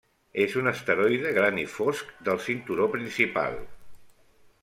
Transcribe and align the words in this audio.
És 0.43 0.53
un 0.61 0.69
asteroide 0.69 1.33
gran 1.35 1.59
i 1.65 1.65
fosc 1.75 2.09
del 2.29 2.41
cinturó 2.47 2.87
principal. 2.97 3.61